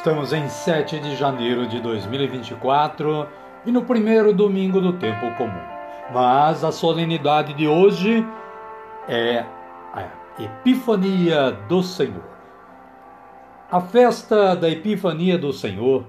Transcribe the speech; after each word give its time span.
Estamos 0.00 0.32
em 0.32 0.48
7 0.48 0.98
de 0.98 1.14
janeiro 1.14 1.66
de 1.66 1.78
2024 1.78 3.28
e 3.66 3.70
no 3.70 3.84
primeiro 3.84 4.32
domingo 4.32 4.80
do 4.80 4.94
tempo 4.94 5.30
comum. 5.36 5.60
Mas 6.10 6.64
a 6.64 6.72
solenidade 6.72 7.52
de 7.52 7.68
hoje 7.68 8.26
é 9.06 9.44
a 9.92 10.08
Epifania 10.42 11.50
do 11.50 11.82
Senhor. 11.82 12.24
A 13.70 13.78
festa 13.78 14.56
da 14.56 14.70
Epifania 14.70 15.36
do 15.36 15.52
Senhor 15.52 16.06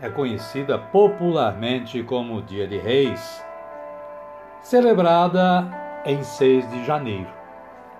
é 0.00 0.08
conhecida 0.08 0.78
popularmente 0.78 2.02
como 2.02 2.40
Dia 2.40 2.66
de 2.66 2.78
Reis, 2.78 3.44
celebrada 4.62 5.68
em 6.06 6.22
6 6.22 6.70
de 6.70 6.86
janeiro. 6.86 7.28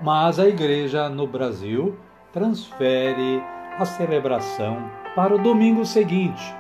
Mas 0.01 0.39
a 0.39 0.49
igreja 0.49 1.11
no 1.11 1.27
Brasil 1.27 1.95
transfere 2.33 3.43
a 3.79 3.85
celebração 3.85 5.05
para 5.17 5.35
o 5.35 5.39
domingo 5.39 5.87
seguinte, 5.87 6.55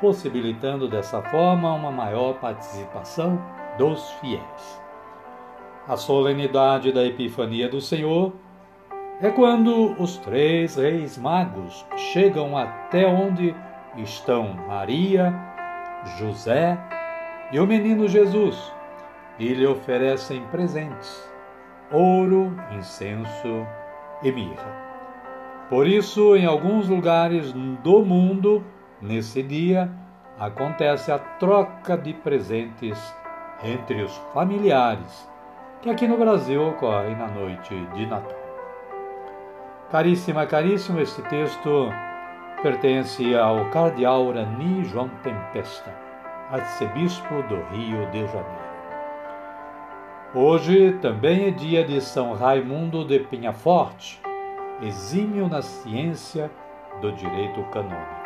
possibilitando 0.00 0.88
dessa 0.88 1.22
forma 1.22 1.72
uma 1.72 1.92
maior 1.92 2.34
participação 2.34 3.40
dos 3.78 4.10
fiéis. 4.14 4.82
A 5.86 5.96
solenidade 5.96 6.90
da 6.90 7.04
Epifania 7.04 7.68
do 7.68 7.80
Senhor 7.80 8.32
é 9.20 9.30
quando 9.30 9.94
os 10.02 10.16
três 10.16 10.74
reis 10.74 11.16
magos 11.16 11.86
chegam 11.96 12.58
até 12.58 13.06
onde 13.06 13.54
estão 13.96 14.52
Maria, 14.66 15.32
José 16.18 16.76
e 17.52 17.60
o 17.60 17.66
menino 17.66 18.08
Jesus 18.08 18.72
e 19.38 19.54
lhe 19.54 19.66
oferecem 19.66 20.42
presentes: 20.46 21.30
ouro, 21.92 22.52
incenso 22.76 23.64
e 24.24 24.32
mirra. 24.32 24.81
Por 25.72 25.86
isso, 25.86 26.36
em 26.36 26.44
alguns 26.44 26.86
lugares 26.86 27.50
do 27.82 28.04
mundo, 28.04 28.62
nesse 29.00 29.42
dia, 29.42 29.90
acontece 30.38 31.10
a 31.10 31.18
troca 31.18 31.96
de 31.96 32.12
presentes 32.12 33.16
entre 33.64 34.02
os 34.02 34.14
familiares, 34.34 35.26
que 35.80 35.88
aqui 35.88 36.06
no 36.06 36.18
Brasil 36.18 36.62
ocorre 36.68 37.14
na 37.14 37.26
noite 37.26 37.74
de 37.94 38.04
Natal. 38.04 38.36
Caríssima, 39.90 40.44
caríssimo, 40.44 41.00
este 41.00 41.22
texto 41.22 41.88
pertence 42.62 43.34
ao 43.34 43.70
cardeal 43.70 44.30
Rani 44.30 44.84
João 44.84 45.08
Tempesta, 45.22 45.90
arcebispo 46.50 47.42
do 47.48 47.56
Rio 47.74 48.10
de 48.10 48.26
Janeiro. 48.26 48.72
Hoje 50.34 50.92
também 51.00 51.46
é 51.46 51.50
dia 51.50 51.82
de 51.82 51.98
São 52.02 52.34
Raimundo 52.34 53.06
de 53.06 53.20
Penhaforte, 53.20 54.20
exímio 54.82 55.48
na 55.48 55.62
ciência 55.62 56.50
do 57.00 57.12
direito 57.12 57.62
canônico. 57.70 58.22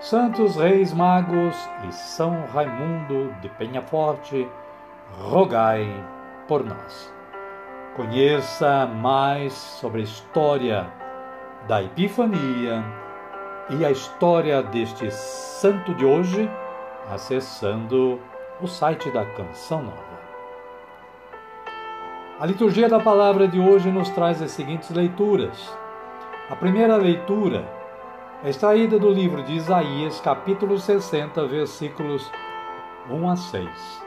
Santos 0.00 0.56
Reis 0.56 0.92
Magos 0.92 1.56
e 1.88 1.92
São 1.92 2.44
Raimundo 2.52 3.34
de 3.40 3.48
Penhaforte, 3.48 4.46
rogai 5.18 5.86
por 6.46 6.64
nós. 6.64 7.12
Conheça 7.96 8.86
mais 8.86 9.52
sobre 9.52 10.00
a 10.00 10.04
história 10.04 10.86
da 11.66 11.82
Epifania 11.82 12.84
e 13.70 13.84
a 13.84 13.90
história 13.90 14.62
deste 14.62 15.10
santo 15.10 15.94
de 15.94 16.04
hoje 16.04 16.50
acessando 17.10 18.20
o 18.60 18.66
site 18.66 19.10
da 19.10 19.24
Canção 19.24 19.82
Nova. 19.82 20.13
A 22.40 22.46
liturgia 22.46 22.88
da 22.88 22.98
palavra 22.98 23.46
de 23.46 23.60
hoje 23.60 23.88
nos 23.92 24.10
traz 24.10 24.42
as 24.42 24.50
seguintes 24.50 24.90
leituras. 24.90 25.72
A 26.50 26.56
primeira 26.56 26.96
leitura 26.96 27.64
é 28.42 28.50
extraída 28.50 28.98
do 28.98 29.08
livro 29.08 29.44
de 29.44 29.52
Isaías, 29.52 30.20
capítulo 30.20 30.76
60, 30.76 31.46
versículos 31.46 32.28
1 33.08 33.30
a 33.30 33.36
6. 33.36 34.02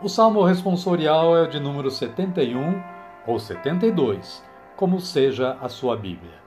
O 0.00 0.08
salmo 0.08 0.44
responsorial 0.44 1.36
é 1.36 1.42
o 1.42 1.48
de 1.48 1.58
número 1.58 1.90
71 1.90 2.80
ou 3.26 3.36
72, 3.40 4.44
como 4.76 5.00
seja 5.00 5.56
a 5.60 5.68
sua 5.68 5.96
Bíblia. 5.96 6.38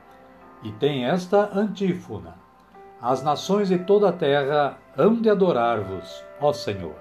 E 0.63 0.71
tem 0.71 1.03
esta 1.03 1.49
antífona: 1.53 2.35
As 3.01 3.21
nações 3.21 3.67
de 3.67 3.77
toda 3.77 4.07
a 4.07 4.13
terra 4.13 4.77
hão 4.97 5.15
de 5.15 5.29
adorar-vos, 5.29 6.23
ó 6.39 6.53
Senhor. 6.53 6.95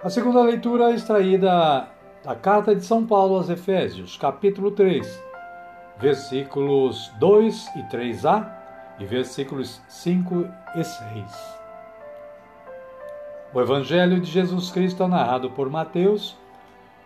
A 0.00 0.08
segunda 0.08 0.40
leitura 0.42 0.92
é 0.92 0.94
extraída 0.94 1.88
da 2.22 2.34
carta 2.34 2.74
de 2.74 2.84
São 2.84 3.06
Paulo 3.06 3.36
aos 3.36 3.48
Efésios, 3.48 4.16
capítulo 4.18 4.70
3, 4.72 5.24
versículos 5.98 7.10
2 7.18 7.66
e 7.76 7.82
3a 7.84 8.46
e 8.98 9.06
versículos 9.06 9.80
5 9.88 10.46
e 10.76 10.84
6. 10.84 11.60
O 13.54 13.60
Evangelho 13.60 14.20
de 14.20 14.30
Jesus 14.30 14.70
Cristo 14.70 15.02
é 15.02 15.08
narrado 15.08 15.50
por 15.50 15.70
Mateus 15.70 16.36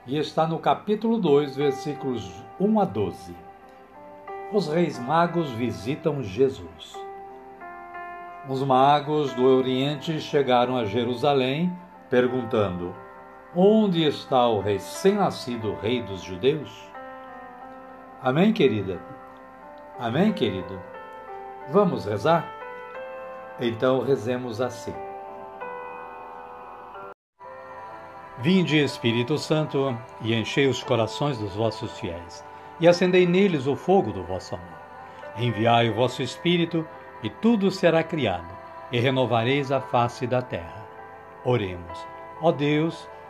e 0.04 0.19
está 0.19 0.48
no 0.48 0.58
capítulo 0.58 1.19
2, 1.19 1.56
versículos 1.56 2.28
1 2.58 2.80
a 2.80 2.84
12. 2.84 3.36
Os 4.53 4.66
reis 4.66 4.98
magos 4.98 5.48
visitam 5.50 6.24
Jesus. 6.24 6.98
Os 8.48 8.62
magos 8.64 9.32
do 9.32 9.44
Oriente 9.44 10.20
chegaram 10.20 10.76
a 10.76 10.84
Jerusalém 10.84 11.72
perguntando: 12.10 13.03
Onde 13.56 14.04
está 14.04 14.48
o 14.48 14.59
recém-nascido 14.59 15.76
Rei 15.81 16.03
dos 16.03 16.22
Judeus? 16.22 16.91
Amém, 18.20 18.53
querida? 18.53 19.00
Amém, 19.97 20.32
querido? 20.32 20.82
Vamos 21.70 22.04
rezar? 22.04 22.53
Então 23.60 24.00
rezemos 24.00 24.60
assim. 24.60 24.92
Vinde, 28.38 28.76
Espírito 28.82 29.38
Santo, 29.38 29.97
e 30.21 30.34
enchei 30.34 30.66
os 30.66 30.83
corações 30.83 31.39
dos 31.39 31.54
vossos 31.54 31.97
fiéis, 32.01 32.45
e 32.80 32.89
acendei 32.89 33.24
neles 33.24 33.68
o 33.68 33.77
fogo 33.77 34.10
do 34.10 34.24
vosso 34.24 34.56
amor. 34.56 34.80
Enviai 35.39 35.91
o 35.91 35.95
vosso 35.95 36.24
Espírito, 36.24 36.84
e 37.22 37.30
tudo 37.30 37.71
será 37.71 38.03
criado, 38.03 38.53
e 38.91 38.98
renovareis 38.98 39.71
a 39.71 39.80
face 39.80 40.27
da 40.27 40.42
terra. 40.42 40.84
Oremos. 41.45 42.04
Ó 42.42 42.51
Deus, 42.51 43.09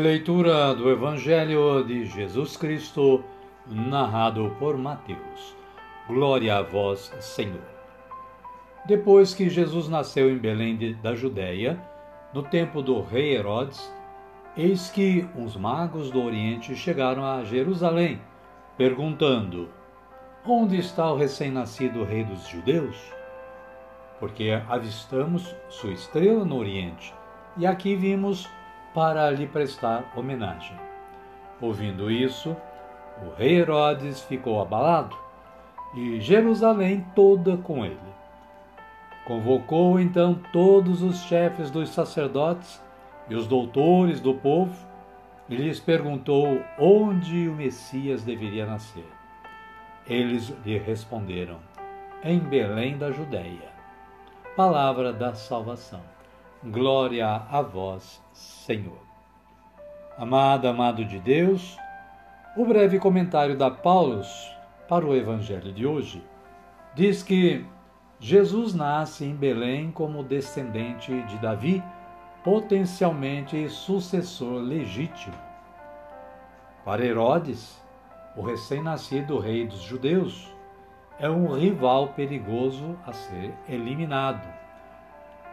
Leitura 0.00 0.74
do 0.74 0.90
Evangelho 0.90 1.84
de 1.84 2.06
Jesus 2.06 2.56
Cristo, 2.56 3.22
narrado 3.66 4.54
por 4.58 4.76
Mateus. 4.78 5.56
Glória 6.08 6.56
a 6.56 6.62
vós, 6.62 7.12
Senhor. 7.20 7.60
Depois 8.86 9.34
que 9.34 9.50
Jesus 9.50 9.88
nasceu 9.88 10.30
em 10.30 10.38
Belém 10.38 10.96
da 11.02 11.14
Judéia, 11.14 11.78
no 12.32 12.42
tempo 12.42 12.80
do 12.80 13.02
rei 13.02 13.36
Herodes, 13.36 13.92
eis 14.56 14.90
que 14.90 15.28
uns 15.36 15.56
magos 15.56 16.10
do 16.10 16.22
Oriente 16.22 16.74
chegaram 16.74 17.24
a 17.24 17.44
Jerusalém, 17.44 18.20
perguntando: 18.76 19.68
Onde 20.44 20.78
está 20.78 21.12
o 21.12 21.16
recém-nascido 21.16 22.02
rei 22.04 22.24
dos 22.24 22.48
judeus? 22.48 22.96
Porque 24.18 24.60
avistamos 24.68 25.54
sua 25.68 25.92
estrela 25.92 26.44
no 26.44 26.56
Oriente, 26.56 27.14
e 27.56 27.66
aqui 27.66 27.94
vimos 27.94 28.48
para 28.94 29.30
lhe 29.30 29.46
prestar 29.46 30.12
homenagem. 30.16 30.76
Ouvindo 31.60 32.10
isso, 32.10 32.56
o 33.24 33.34
rei 33.38 33.60
Herodes 33.60 34.22
ficou 34.22 34.60
abalado 34.60 35.16
e 35.94 36.20
Jerusalém 36.20 37.06
toda 37.14 37.56
com 37.56 37.84
ele. 37.84 37.98
Convocou 39.24 40.00
então 40.00 40.34
todos 40.52 41.02
os 41.02 41.22
chefes 41.22 41.70
dos 41.70 41.90
sacerdotes 41.90 42.82
e 43.28 43.34
os 43.34 43.46
doutores 43.46 44.20
do 44.20 44.34
povo 44.34 44.74
e 45.48 45.54
lhes 45.54 45.78
perguntou 45.78 46.60
onde 46.78 47.48
o 47.48 47.54
Messias 47.54 48.24
deveria 48.24 48.66
nascer. 48.66 49.06
Eles 50.06 50.48
lhe 50.64 50.78
responderam: 50.78 51.58
Em 52.24 52.40
Belém 52.40 52.98
da 52.98 53.12
Judéia. 53.12 53.70
Palavra 54.56 55.12
da 55.12 55.34
salvação. 55.34 56.11
Glória 56.64 57.42
a 57.50 57.60
vós, 57.60 58.22
Senhor. 58.32 59.00
Amado, 60.16 60.68
amado 60.68 61.04
de 61.04 61.18
Deus, 61.18 61.76
o 62.56 62.64
breve 62.64 63.00
comentário 63.00 63.58
da 63.58 63.68
Paulus 63.68 64.56
para 64.88 65.04
o 65.04 65.12
Evangelho 65.12 65.72
de 65.72 65.84
hoje 65.84 66.24
diz 66.94 67.20
que 67.20 67.66
Jesus 68.20 68.74
nasce 68.74 69.24
em 69.24 69.34
Belém 69.34 69.90
como 69.90 70.22
descendente 70.22 71.22
de 71.22 71.36
Davi, 71.38 71.82
potencialmente 72.44 73.68
sucessor 73.68 74.62
legítimo. 74.62 75.34
Para 76.84 77.04
Herodes, 77.04 77.82
o 78.36 78.40
recém-nascido 78.40 79.36
rei 79.40 79.66
dos 79.66 79.82
judeus, 79.82 80.48
é 81.18 81.28
um 81.28 81.56
rival 81.56 82.10
perigoso 82.10 82.96
a 83.04 83.12
ser 83.12 83.52
eliminado 83.68 84.61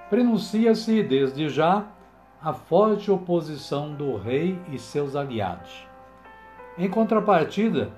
prenuncia-se 0.10 1.04
desde 1.04 1.50
já 1.50 1.86
a 2.42 2.54
forte 2.54 3.12
oposição 3.12 3.94
do 3.94 4.18
rei 4.18 4.60
e 4.72 4.80
seus 4.80 5.16
aliados. 5.16 5.88
Em 6.78 6.90
contrapartida, 6.90 7.92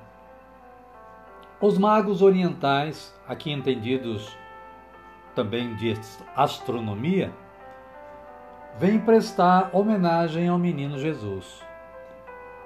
os 1.62 1.78
magos 1.78 2.22
orientais, 2.22 3.16
aqui 3.28 3.52
entendidos 3.52 4.36
também 5.36 5.76
de 5.76 5.94
astronomia, 6.36 7.32
vêm 8.78 9.00
prestar 9.00 9.70
homenagem 9.72 10.48
ao 10.48 10.58
menino 10.58 10.98
Jesus. 10.98 11.62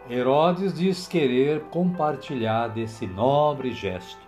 Herodes 0.10 0.74
diz 0.74 1.08
querer 1.08 1.62
compartilhar 1.66 2.70
desse 2.70 3.06
nobre 3.06 3.74
gesto, 3.74 4.26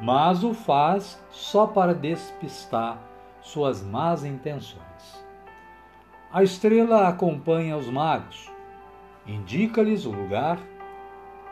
mas 0.00 0.44
o 0.44 0.54
faz 0.54 1.20
só 1.30 1.66
para 1.66 1.94
despistar 1.94 2.98
suas 3.44 3.82
más 3.82 4.24
intenções. 4.24 5.24
A 6.32 6.42
estrela 6.42 7.06
acompanha 7.06 7.76
os 7.76 7.88
magos, 7.88 8.50
indica-lhes 9.24 10.04
o 10.04 10.10
lugar 10.10 10.58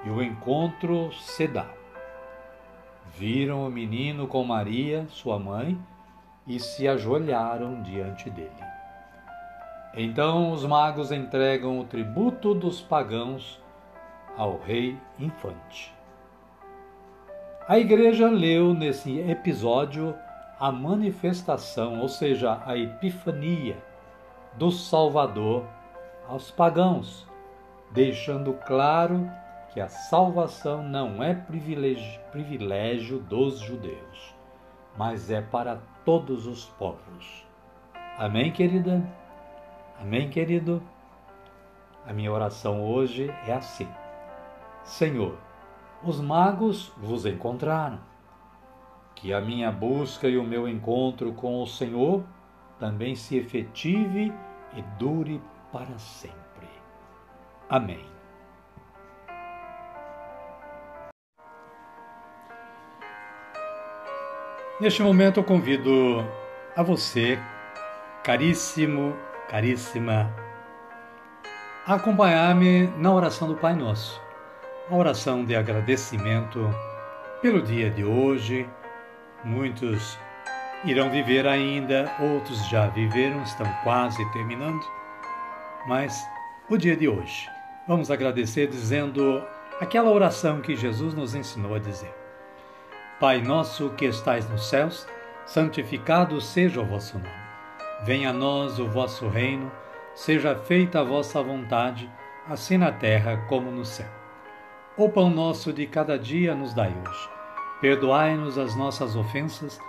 e 0.05 0.11
o 0.11 0.21
encontro 0.21 1.13
se 1.13 1.47
dá. 1.47 1.67
Viram 3.17 3.65
o 3.67 3.71
menino 3.71 4.27
com 4.27 4.43
Maria, 4.43 5.07
sua 5.09 5.39
mãe, 5.39 5.79
e 6.47 6.59
se 6.59 6.89
ajoelharam 6.89 7.83
diante 7.83 8.29
dele. 8.29 8.51
Então 9.95 10.51
os 10.51 10.65
magos 10.65 11.13
entregam 11.13 11.79
o 11.79 11.85
tributo 11.85 12.55
dos 12.55 12.81
pagãos 12.81 13.63
ao 14.37 14.59
rei 14.59 14.97
infante. 15.21 15.95
A 17.69 17.79
igreja 17.79 18.29
leu 18.29 18.75
nesse 18.75 19.21
episódio 19.21 20.15
a 20.63 20.71
manifestação, 20.71 21.99
ou 21.99 22.09
seja, 22.09 22.63
a 22.65 22.77
epifania 22.77 23.83
do 24.53 24.71
Salvador 24.71 25.67
aos 26.29 26.53
pagãos, 26.53 27.27
deixando 27.91 28.53
claro 28.65 29.29
que 29.73 29.81
a 29.81 29.89
salvação 29.89 30.81
não 30.81 31.21
é 31.21 31.35
privilégio, 31.35 32.21
privilégio 32.31 33.19
dos 33.19 33.59
judeus, 33.59 34.37
mas 34.97 35.33
é 35.33 35.43
para 35.43 35.81
todos 36.05 36.47
os 36.47 36.67
povos. 36.67 37.45
Amém, 38.17 38.53
querida? 38.53 39.03
Amém, 40.01 40.31
querido? 40.31 40.81
A 42.07 42.13
minha 42.13 42.31
oração 42.31 42.85
hoje 42.85 43.35
é 43.49 43.53
assim: 43.53 43.89
Senhor, 44.85 45.37
os 46.05 46.21
magos 46.21 46.93
vos 46.99 47.27
encontraram 47.27 48.12
que 49.15 49.33
a 49.33 49.41
minha 49.41 49.71
busca 49.71 50.29
e 50.29 50.37
o 50.37 50.45
meu 50.45 50.69
encontro 50.69 51.33
com 51.33 51.63
o 51.63 51.67
Senhor 51.67 52.25
também 52.79 53.15
se 53.15 53.37
efetive 53.37 54.33
e 54.75 54.83
dure 54.99 55.41
para 55.73 55.97
sempre. 55.99 56.69
Amém. 57.69 58.05
Neste 64.81 65.01
momento 65.01 65.39
eu 65.39 65.45
convido 65.45 66.27
a 66.77 66.83
você, 66.83 67.39
caríssimo, 68.25 69.15
caríssima, 69.49 70.35
a 71.87 71.95
acompanhar-me 71.95 72.89
na 72.99 73.13
oração 73.15 73.47
do 73.47 73.55
Pai 73.55 73.77
Nosso, 73.77 74.21
a 74.91 74.97
oração 74.97 75.45
de 75.45 75.55
agradecimento 75.55 76.69
pelo 77.41 77.63
dia 77.63 77.91
de 77.91 78.05
hoje 78.05 78.69
Muitos 79.45 80.17
irão 80.85 81.11
viver 81.11 81.47
ainda, 81.49 82.15
outros 82.21 82.65
já 82.69 82.87
viveram, 82.89 83.43
estão 83.43 83.67
quase 83.83 84.25
terminando. 84.33 84.85
Mas 85.87 86.25
o 86.69 86.77
dia 86.77 86.97
de 86.97 87.09
hoje, 87.09 87.49
vamos 87.89 88.09
agradecer 88.09 88.69
dizendo 88.69 89.45
aquela 89.81 90.11
oração 90.11 90.61
que 90.61 90.77
Jesus 90.77 91.13
nos 91.13 91.35
ensinou 91.35 91.75
a 91.75 91.81
dizer: 91.81 92.15
Pai 93.19 93.43
nosso 93.43 93.91
que 93.91 94.05
estais 94.05 94.49
nos 94.49 94.69
céus, 94.69 95.09
santificado 95.45 96.41
seja 96.41 96.81
o 96.81 96.87
vosso 96.87 97.19
nome. 97.19 97.43
Venha 98.05 98.31
a 98.31 98.33
nós 98.33 98.79
o 98.79 98.89
vosso 98.89 99.29
reino, 99.29 99.73
seja 100.15 100.55
feita 100.55 101.01
a 101.01 101.05
vossa 101.05 101.43
vontade, 101.43 102.09
assim 102.49 102.77
na 102.77 102.93
terra 102.93 103.45
como 103.49 103.73
no 103.73 103.85
céu. 103.85 104.09
O 104.97 105.09
pão 105.09 105.31
nosso 105.31 105.73
de 105.73 105.87
cada 105.87 106.17
dia 106.17 106.55
nos 106.55 106.75
dai 106.75 106.95
hoje 107.05 107.32
Perdoai-nos 107.83 108.59
as 108.59 108.77
nossas 108.77 109.17
ofensas, 109.17 109.81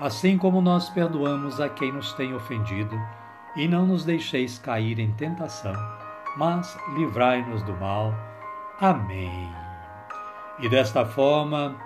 assim 0.00 0.38
como 0.38 0.62
nós 0.62 0.88
perdoamos 0.88 1.60
a 1.60 1.68
quem 1.68 1.92
nos 1.92 2.14
tem 2.14 2.34
ofendido, 2.34 2.98
e 3.54 3.68
não 3.68 3.84
nos 3.84 4.06
deixeis 4.06 4.58
cair 4.58 4.98
em 4.98 5.12
tentação, 5.12 5.74
mas 6.38 6.78
livrai-nos 6.96 7.62
do 7.62 7.74
mal. 7.74 8.14
Amém. 8.80 9.50
E 10.60 10.66
desta 10.66 11.04
forma, 11.04 11.76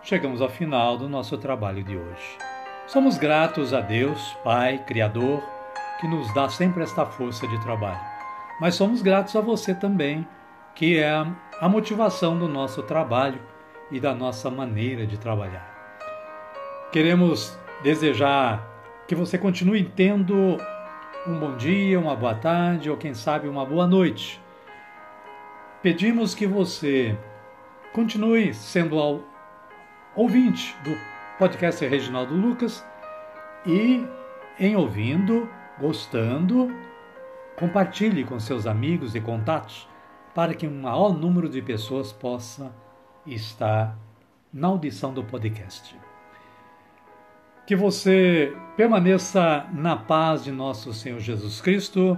chegamos 0.00 0.40
ao 0.40 0.48
final 0.48 0.96
do 0.96 1.08
nosso 1.08 1.36
trabalho 1.36 1.82
de 1.82 1.96
hoje. 1.96 2.38
Somos 2.86 3.18
gratos 3.18 3.74
a 3.74 3.80
Deus, 3.80 4.32
Pai, 4.44 4.78
Criador, 4.86 5.42
que 6.00 6.06
nos 6.06 6.32
dá 6.34 6.48
sempre 6.48 6.84
esta 6.84 7.04
força 7.04 7.48
de 7.48 7.60
trabalho. 7.62 7.98
Mas 8.60 8.76
somos 8.76 9.02
gratos 9.02 9.34
a 9.34 9.40
você 9.40 9.74
também, 9.74 10.24
que 10.72 11.00
é 11.00 11.10
a 11.60 11.68
motivação 11.68 12.38
do 12.38 12.46
nosso 12.46 12.80
trabalho 12.84 13.40
e 13.90 14.00
da 14.00 14.14
nossa 14.14 14.50
maneira 14.50 15.06
de 15.06 15.18
trabalhar. 15.18 15.74
Queremos 16.92 17.58
desejar 17.82 18.66
que 19.06 19.14
você 19.14 19.38
continue 19.38 19.84
tendo 19.84 20.58
um 21.26 21.38
bom 21.38 21.56
dia, 21.56 21.98
uma 21.98 22.14
boa 22.14 22.34
tarde 22.34 22.90
ou 22.90 22.96
quem 22.96 23.14
sabe 23.14 23.48
uma 23.48 23.64
boa 23.64 23.86
noite. 23.86 24.40
Pedimos 25.82 26.34
que 26.34 26.46
você 26.46 27.16
continue 27.92 28.54
sendo 28.54 28.98
ao 28.98 29.20
ouvinte 30.14 30.76
do 30.82 30.96
podcast 31.38 31.84
Reginaldo 31.86 32.34
Lucas 32.34 32.84
e 33.66 34.06
em 34.58 34.74
ouvindo, 34.74 35.48
gostando, 35.78 36.72
compartilhe 37.56 38.24
com 38.24 38.40
seus 38.40 38.66
amigos 38.66 39.14
e 39.14 39.20
contatos 39.20 39.88
para 40.34 40.54
que 40.54 40.66
um 40.66 40.82
maior 40.82 41.16
número 41.16 41.48
de 41.48 41.60
pessoas 41.60 42.12
possa 42.12 42.72
está 43.26 43.94
na 44.52 44.68
audição 44.68 45.12
do 45.12 45.24
podcast. 45.24 45.96
Que 47.66 47.74
você 47.74 48.56
permaneça 48.76 49.66
na 49.72 49.96
paz 49.96 50.44
de 50.44 50.52
nosso 50.52 50.92
Senhor 50.92 51.18
Jesus 51.20 51.60
Cristo. 51.60 52.16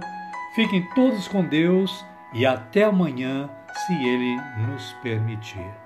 Fiquem 0.55 0.87
todos 0.93 1.27
com 1.27 1.43
Deus 1.43 2.05
e 2.33 2.45
até 2.45 2.83
amanhã, 2.83 3.49
se 3.73 3.93
Ele 3.93 4.35
nos 4.67 4.93
permitir. 5.01 5.78